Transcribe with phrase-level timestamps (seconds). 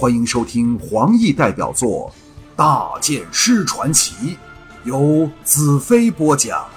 [0.00, 2.10] 欢迎收听黄奕代表作
[2.56, 4.34] 《大剑师传奇》，
[4.84, 6.70] 由子飞播讲。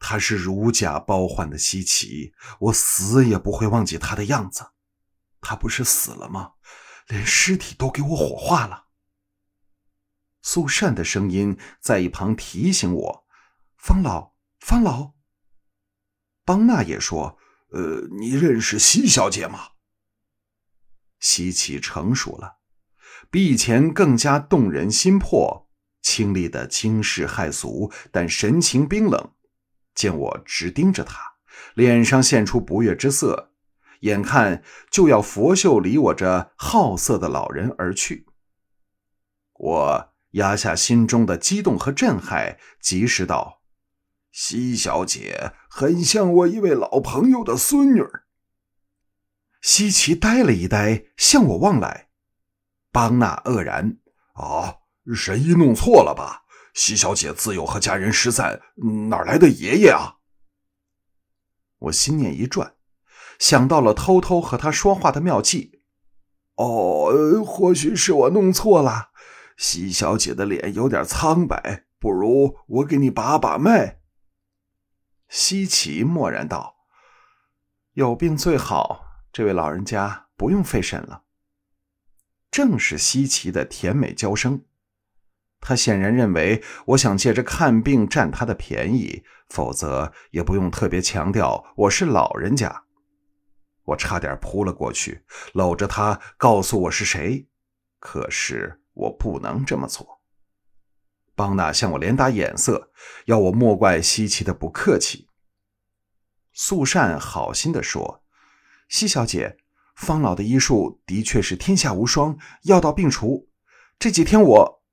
[0.00, 4.66] 他是如假包换的西岐，我死也不会忘记他的样子。
[5.40, 6.54] 他不是死了吗？
[7.06, 8.86] 连尸体都给我火化了。
[10.42, 13.24] 苏善的声音在一旁提醒我
[13.78, 15.12] ：“方老，方老。”
[16.44, 17.38] 邦纳也说
[17.70, 19.68] ：“呃，你认识西小姐吗？”
[21.24, 22.58] 西岐成熟了，
[23.30, 25.70] 比以前更加动人心魄，
[26.02, 29.32] 清丽的惊世骇俗，但神情冰冷。
[29.94, 31.18] 见我直盯着他，
[31.74, 33.52] 脸上现出不悦之色，
[34.00, 38.26] 眼看就要拂袖离我这好色的老人而去。
[39.54, 43.62] 我压下心中的激动和震撼，及时道。
[44.30, 48.02] 西小姐很像我一位老朋友的孙女。
[49.64, 52.10] 西岐呆了一呆，向我望来。
[52.92, 53.96] 邦纳愕然
[54.36, 54.76] ：“啊，
[55.16, 56.42] 神医弄错了吧？
[56.74, 58.60] 西小姐自幼和家人失散，
[59.08, 60.16] 哪来的爷爷啊？”
[61.80, 62.74] 我心念一转，
[63.38, 65.80] 想到了偷偷和他说话的妙计。
[66.56, 69.12] 哦，或许是我弄错了。
[69.56, 74.02] 西小姐的脸有点苍白，不如我给你把把脉。
[75.30, 76.76] 西岐默然道
[77.94, 81.24] ：“有病最好，这位老人家不用费神了。”
[82.52, 84.64] 正是西奇的甜美娇声，
[85.60, 92.84] 他显然认为我想借着看病占他的便宜，否则也不用特别强调我是老人家。
[93.86, 97.48] 我差点扑了过去，搂着他告诉我是谁，
[97.98, 100.22] 可是我不能这么做。
[101.34, 102.92] 邦纳向我连打眼色，
[103.24, 105.26] 要我莫怪西奇的不客气。
[106.52, 108.23] 素善好心地说
[108.94, 109.56] ：“西小姐，
[109.96, 113.48] 方老的医术的确是天下无双，药到病除。
[113.98, 114.84] 这几天我……”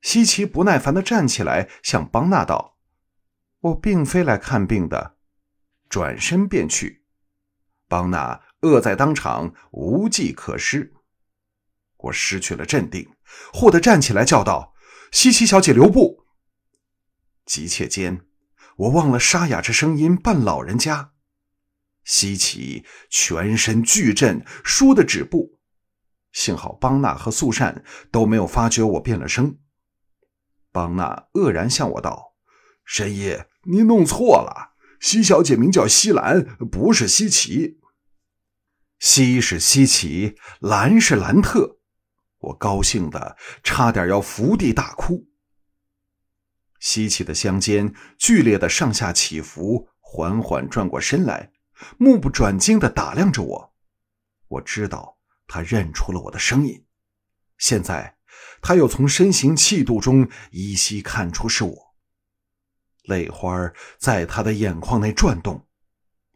[0.00, 2.78] 西岐不耐烦的站起来，向邦纳道
[3.60, 5.18] ：“我并非来看病的。”
[5.90, 7.04] 转身便去。
[7.88, 10.94] 邦纳愕在当场，无计可施。
[11.98, 13.06] 我失去了镇定，
[13.52, 14.72] 忽地站起来叫道。
[15.10, 16.24] 西岐小姐留步！
[17.44, 18.24] 急切间，
[18.76, 21.11] 我忘了沙哑之声音扮老人家。
[22.04, 25.58] 西岐全身巨震，倏地止步。
[26.32, 29.58] 幸好邦纳和素善都没有发觉我变了声。
[30.72, 32.34] 邦纳愕然向我道
[32.84, 37.78] ：“神医，您弄错了，西小姐名叫西兰，不是西岐。
[38.98, 41.78] 西是西岐，兰是兰特。”
[42.40, 45.28] 我高兴的差点要伏地大哭。
[46.80, 51.51] 西岐的香肩剧烈的上下起伏，缓缓转过身来，
[51.98, 53.74] 目不转睛的打量着我。
[54.48, 56.84] 我知道他认出了我的声音，
[57.58, 58.16] 现在
[58.60, 61.94] 他又从身形气度中依稀看出是我。
[63.04, 65.66] 泪花在他的眼眶内转动，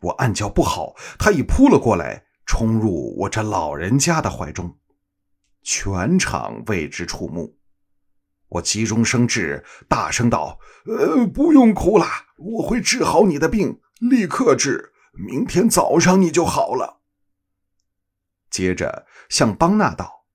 [0.00, 4.78] 我暗叫不好，他已扑了过来，冲入我这老人家的怀中。
[5.62, 7.58] 全场为之触目，
[8.48, 12.06] 我急中生智，大声道：“呃，不用哭了，
[12.38, 17.00] 我会治好你的病，立刻治，明天早上你就好了。”
[18.50, 20.26] 接着向邦纳道：“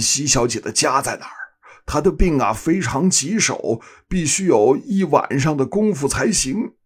[0.00, 1.36] 西小姐的家在哪儿？
[1.84, 6.76] 她的病啊非常棘手，必须有一晚上的功夫才行。”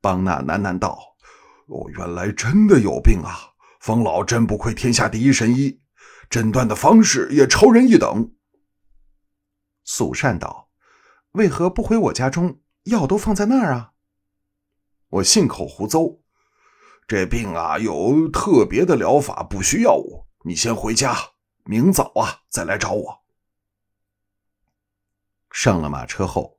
[0.00, 1.16] 邦纳喃喃道
[1.68, 3.54] ：“哦，原来真的有病啊！
[3.80, 5.80] 方老真不愧天下第一神医。”
[6.30, 8.32] 诊断的方式也超人一等。
[9.84, 10.70] 素善道
[11.32, 12.60] ：“为何不回我家中？
[12.84, 13.92] 药都放在那儿啊？”
[15.14, 16.18] 我信口胡诌
[17.06, 20.26] ：“这病啊，有特别的疗法，不需要我。
[20.44, 21.16] 你先回家，
[21.64, 23.24] 明早啊再来找我。”
[25.52, 26.58] 上了马车后，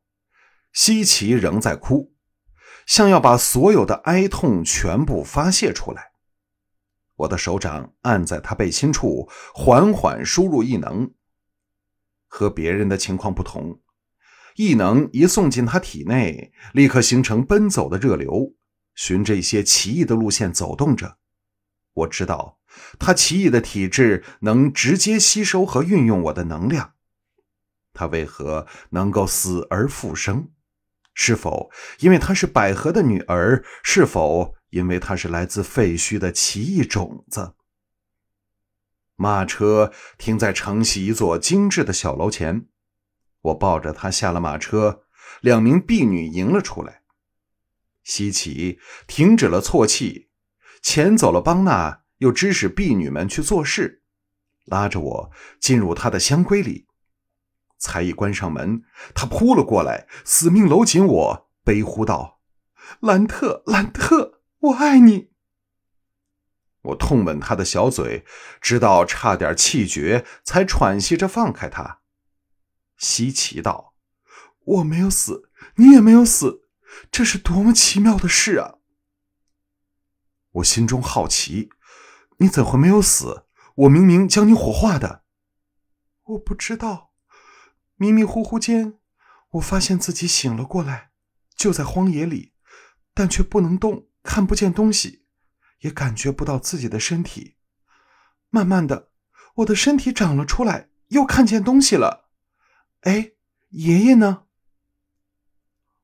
[0.71, 2.13] 西岐仍在哭，
[2.85, 6.13] 像要把所有的哀痛全部发泄出来。
[7.15, 11.13] 我的手掌按在他背心处，缓缓输入异能。
[12.27, 13.81] 和别人的情况不同，
[14.55, 18.53] 异能一送进他体内，立刻形成奔走的热流，
[18.93, 21.17] 循着一些奇异的路线走动着。
[21.93, 22.59] 我知道
[22.99, 26.93] 他奇异的体质能直接吸收和运用我的能量。
[27.93, 30.49] 他为何能够死而复生？
[31.13, 33.63] 是否因为她是百合的女儿？
[33.83, 34.55] 是否？
[34.71, 37.53] 因为他是来自废墟的奇异种子。
[39.15, 42.65] 马车停在城西一座精致的小楼前，
[43.45, 45.03] 我抱着他下了马车，
[45.41, 47.01] 两名婢女迎了出来。
[48.03, 50.29] 西岐停止了啜泣，
[50.81, 54.01] 遣走了邦纳，又指使婢女们去做事，
[54.65, 56.87] 拉着我进入他的香闺里。
[57.77, 58.83] 才一关上门，
[59.13, 62.39] 他扑了过来，死命搂紧我，悲呼道
[63.01, 65.29] ：“兰特，兰特，我爱你！”
[66.83, 68.25] 我痛吻他的小嘴，
[68.61, 71.99] 直到差点气绝，才喘息着放开他。
[72.97, 73.93] 稀奇道
[74.63, 76.69] ：“我没有死，你也没有死，
[77.11, 78.75] 这是多么奇妙的事啊！”
[80.53, 81.69] 我心中好奇，
[82.37, 83.45] 你怎会没有死？
[83.75, 85.23] 我明明将你火化的。
[86.23, 87.11] 我不知道，
[87.95, 88.97] 迷迷糊糊间，
[89.51, 91.11] 我发现自己醒了过来，
[91.55, 92.53] 就在荒野里，
[93.13, 95.25] 但却不能动，看不见东西，
[95.79, 97.57] 也感觉不到自己的身体。
[98.49, 99.11] 慢慢的，
[99.55, 102.24] 我的身体长了出来，又看见东西了。
[103.05, 103.33] 哎，
[103.69, 104.45] 爷爷呢？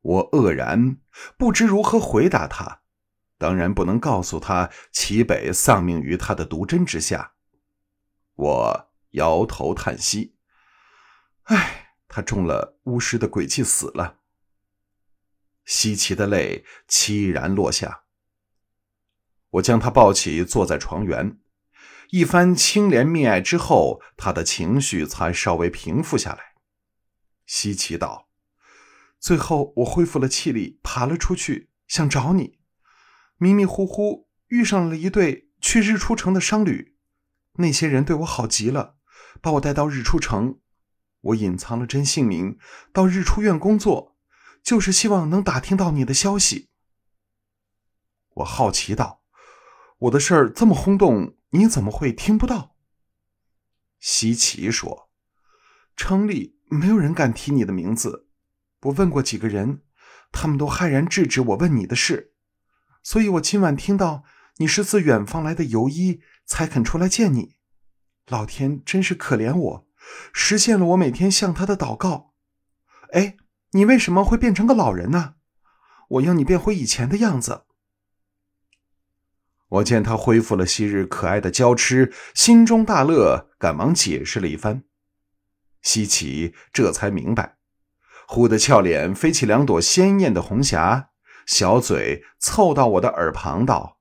[0.01, 0.98] 我愕然，
[1.36, 2.81] 不知如何回答他。
[3.39, 7.33] 当然不能告诉他齐北丧命于他的毒针之下。
[8.36, 10.36] 我摇头叹息
[11.50, 14.19] ：“唉，他中了巫师的诡计死了。”
[15.65, 18.03] 西奇的泪凄然落下。
[19.50, 21.39] 我将他抱起，坐在床缘，
[22.12, 26.50] 一番清怜溺爱之后，他的情绪才稍微平复下来。
[27.53, 28.30] 西奇道
[29.19, 32.59] ：“最后，我恢复了气力，爬了出去，想找你。”
[33.36, 36.95] 迷迷糊糊遇上了一对去日出城的商旅，
[37.56, 38.95] 那些人对我好极了，
[39.42, 40.62] 把我带到日出城。
[41.19, 42.57] 我隐藏了真姓名，
[42.94, 44.15] 到日出院工作，
[44.63, 46.69] 就是希望能打听到你的消息。
[48.36, 49.24] 我好奇道
[50.07, 52.77] ：“我的事儿这么轰动，你怎么会听不到？”
[54.00, 55.09] 西奇说
[55.98, 58.28] ：“城里没有人敢提你的名字，
[58.84, 59.82] 我问过几个人，
[60.32, 62.34] 他们都骇然制止我问你的事。”
[63.04, 64.24] 所以我今晚听到
[64.58, 67.56] 你是自远方来的游医，才肯出来见你。
[68.28, 69.88] 老天真是可怜我，
[70.32, 72.34] 实现了我每天向他的祷告。
[73.12, 73.36] 哎，
[73.72, 75.34] 你为什么会变成个老人呢？
[76.08, 77.66] 我要你变回以前的样子。
[79.68, 84.84] 我见他恢复了昔日可爱的娇痴，心中大乐，赶忙解释了一番。
[85.81, 87.57] 西奇这才明白，
[88.28, 91.10] 忽的俏脸飞起两朵鲜艳的红霞。
[91.48, 93.98] 小嘴凑到我的耳旁道：“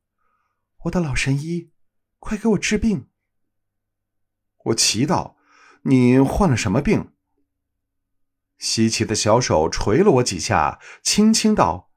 [0.85, 1.71] 我的老神医，
[2.19, 3.09] 快给我治病。”
[4.67, 5.37] 我祈祷
[5.83, 7.13] ：“你患了什么病？”
[8.59, 11.91] 西奇的小手捶了我几下，轻轻道：“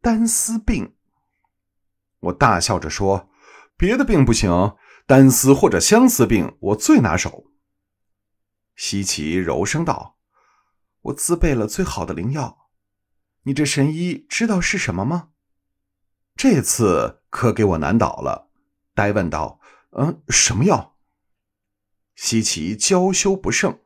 [0.00, 0.94] 单丝病。”
[2.20, 3.30] 我大笑着说
[3.76, 4.76] ：“别的病不行，
[5.06, 7.46] 单丝或者相思病我最拿手。”
[8.74, 10.18] 西奇柔声道
[11.02, 12.70] ：“我自备了最好的灵药。”
[13.44, 15.30] 你这神医知道是什么吗？
[16.36, 18.50] 这次可给我难倒了。
[18.94, 19.60] 呆问道
[19.98, 20.96] ：“嗯，什么药？”
[22.14, 23.80] 西奇娇羞不胜：“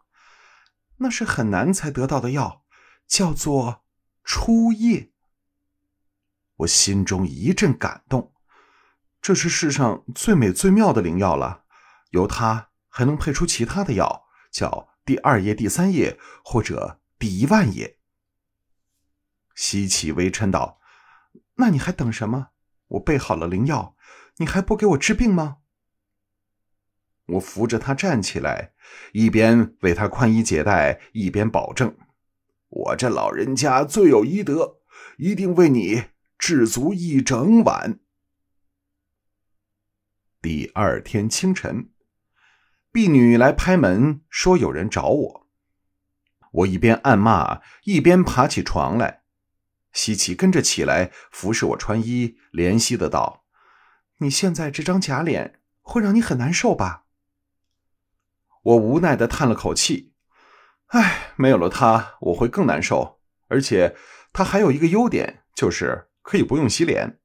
[0.98, 2.64] 那是很难才得到的药，
[3.06, 3.84] 叫做
[4.22, 5.12] 初夜。”
[6.58, 8.34] 我心中一阵感动，
[9.22, 11.64] 这是世上最美最妙的灵药了。
[12.10, 14.25] 由它还能配出其他的药，
[14.56, 17.98] 叫第二页、第三页，或者第一万页。
[19.54, 20.80] 西岐微嗔道
[21.56, 22.52] ：“那你还等什么？
[22.86, 23.94] 我备好了灵药，
[24.38, 25.58] 你还不给我治病吗？”
[27.36, 28.72] 我扶着他站起来，
[29.12, 31.94] 一边为他宽衣解带，一边保证
[32.70, 34.78] ：“我这老人家最有医德，
[35.18, 36.04] 一定为你
[36.38, 38.00] 治足一整晚。”
[40.40, 41.90] 第二天清晨，
[42.96, 45.46] 婢女来拍门，说有人找我。
[46.50, 49.20] 我一边暗骂，一边爬起床来。
[49.92, 53.44] 西奇跟着起来，服侍我穿衣，怜惜的道
[54.20, 57.04] ：“你现在这张假脸会让你很难受吧？”
[58.64, 60.14] 我无奈的叹了口气
[60.88, 63.20] ：“唉，没有了他，我会更难受。
[63.48, 63.94] 而且
[64.32, 67.20] 他还有一个优点，就是可以不用洗脸。”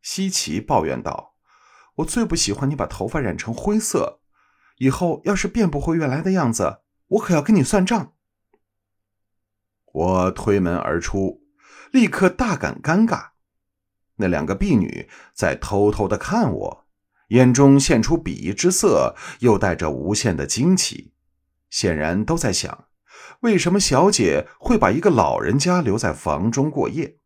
[0.00, 1.34] 西奇抱怨道
[1.96, 4.20] ：“我最不喜欢你把头发染成灰色，
[4.76, 8.12] 以后要是变不回原来的样子，我可要跟你算账。”
[9.92, 11.42] 我推门而出。
[11.92, 13.28] 立刻大感尴尬，
[14.16, 16.86] 那两个婢女在偷偷的看我，
[17.28, 21.12] 眼中现出鄙夷之色，又带着无限的惊奇，
[21.70, 22.88] 显然都在想：
[23.42, 27.18] 为什么小姐会把一个老人家留在房中过夜？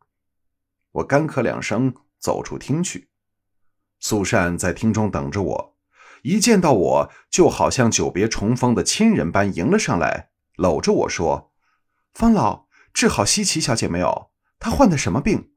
[0.92, 3.08] 我干咳两声，走出厅去。
[3.98, 5.77] 苏善在厅中等着我，
[6.22, 11.52] 一见到我就好像久别重逢的亲人般迎了上来，搂着我说
[12.12, 15.50] ：“方老，治好西奇小姐没有？”她患的什么病？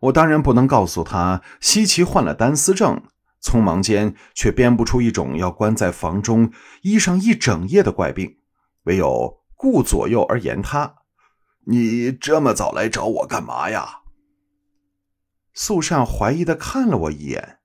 [0.00, 3.02] 我当然不能告诉他西奇患了单丝症，
[3.42, 6.52] 匆忙间却编不出一种要关在房中
[6.82, 8.38] 医上一整夜的怪病，
[8.84, 10.96] 唯有顾左右而言他
[11.66, 14.02] ：“你这么早来找我干嘛呀？”
[15.52, 17.58] 素善怀疑的看了我一眼：“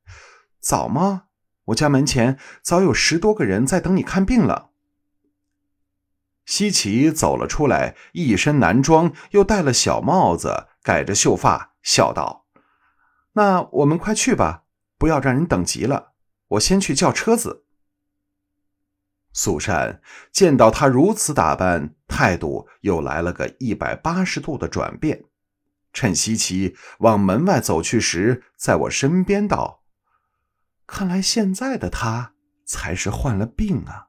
[0.59, 1.25] 早吗？
[1.65, 4.72] 我家门前早有十多个人在等你看病了。”
[6.46, 12.46] 西奇走了出来，一身男装，又戴了小帽子，盖着秀发，笑道
[13.34, 14.63] ：“那我们快去吧，
[14.98, 16.12] 不要让人等急了。
[16.50, 17.63] 我先去叫车子。”
[19.32, 20.01] 素善
[20.32, 25.24] 见到他如此打扮，态度又来了个一百八十度的转变。
[25.93, 29.82] 趁西奇往门外走去时，在我身边道
[30.85, 32.33] ：“看来现在的他
[32.65, 34.07] 才是患了病啊。”